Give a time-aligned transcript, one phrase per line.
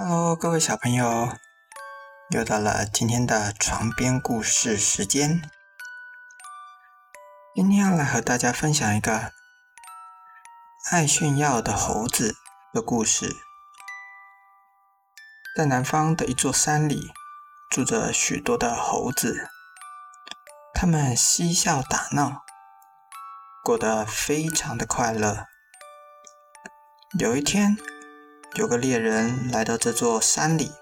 [0.00, 1.36] Hello，各位小朋友，
[2.30, 5.42] 又到了今天的床边故事时间。
[7.52, 9.32] 今天要来和大家分享一个
[10.92, 12.36] 爱炫耀的猴子
[12.72, 13.34] 的故事。
[15.56, 17.10] 在南方的一座山里，
[17.68, 19.48] 住着许多的猴子，
[20.72, 22.42] 他们嬉笑打闹，
[23.64, 25.46] 过得非常的快乐。
[27.18, 27.76] 有一天，
[28.54, 30.72] 有个猎人来到这座山里，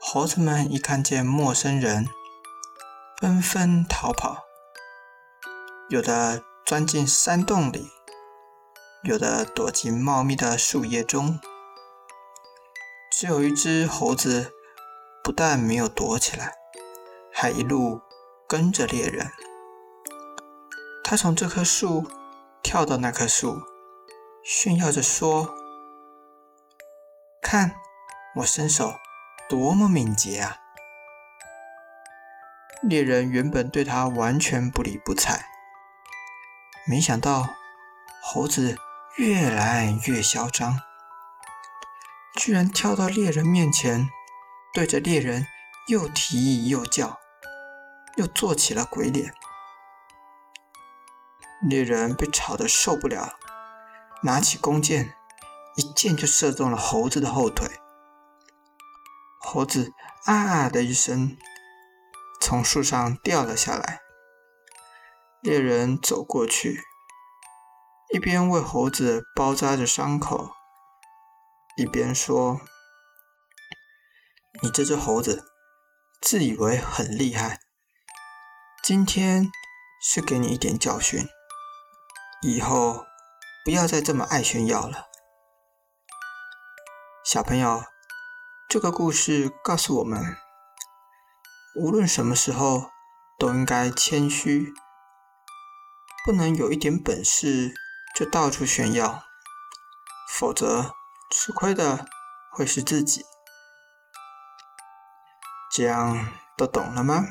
[0.00, 2.06] 猴子们一看见陌生人，
[3.20, 4.44] 纷纷逃跑，
[5.88, 7.88] 有的钻进山洞里，
[9.04, 11.40] 有的躲进茂密的树叶中。
[13.12, 14.52] 只有一只猴子，
[15.24, 16.54] 不但没有躲起来，
[17.32, 18.02] 还一路
[18.46, 19.30] 跟着猎人。
[21.02, 22.06] 他从这棵树
[22.62, 23.62] 跳到那棵树，
[24.44, 25.56] 炫耀着说。
[27.40, 27.74] 看，
[28.36, 29.00] 我身手
[29.48, 30.58] 多么敏捷啊！
[32.82, 35.46] 猎人原本对他完全不理不睬，
[36.86, 37.48] 没想到
[38.22, 38.76] 猴子
[39.16, 40.80] 越来越嚣张，
[42.34, 44.10] 居然跳到猎人面前，
[44.74, 45.46] 对着猎人
[45.88, 47.18] 又提议又叫，
[48.16, 49.34] 又做起了鬼脸。
[51.62, 53.38] 猎人被吵得受不了，
[54.22, 55.14] 拿起弓箭。
[55.80, 57.66] 一箭就射中了猴子的后腿，
[59.40, 59.94] 猴子
[60.26, 61.38] 啊的一声
[62.38, 64.00] 从树上掉了下来。
[65.40, 66.82] 猎人走过去，
[68.12, 70.50] 一边为猴子包扎着伤口，
[71.78, 72.60] 一边说
[74.62, 75.46] ：“你这只猴子
[76.20, 77.58] 自以为很厉害，
[78.84, 79.50] 今天
[80.02, 81.26] 是给你一点教训，
[82.42, 83.06] 以后
[83.64, 85.06] 不要再这么爱炫耀了。”
[87.32, 87.84] 小朋友，
[88.68, 90.36] 这个故事告诉我们，
[91.76, 92.90] 无论什么时候
[93.38, 94.74] 都应该谦虚，
[96.26, 97.72] 不能有一点本事
[98.16, 99.22] 就到处炫耀，
[100.28, 100.96] 否则
[101.30, 102.04] 吃亏的
[102.50, 103.24] 会是自己。
[105.70, 107.28] 这样都懂了吗？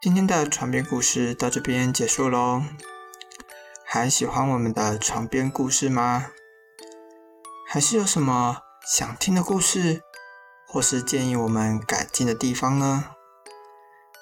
[0.00, 2.62] 今天的床边故事到这边结束喽。
[3.84, 6.30] 还喜欢我们的床边故事吗？
[7.72, 10.02] 还是有什么想听的故事，
[10.66, 13.12] 或是建议我们改进的地方呢？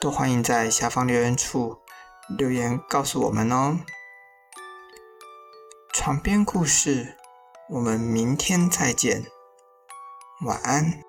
[0.00, 1.82] 都欢迎在下方留言处
[2.38, 3.80] 留言告诉我们哦。
[5.92, 7.18] 床边故事，
[7.68, 9.26] 我们明天再见，
[10.46, 11.02] 晚安。